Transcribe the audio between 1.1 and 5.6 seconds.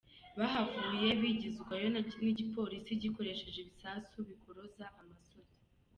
bigizwa yo n'igipolisi gikoresheje ibisasu bikoroza amasozi.